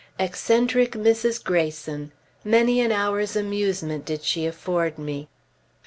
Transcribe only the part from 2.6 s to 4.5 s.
an hour's amusement did she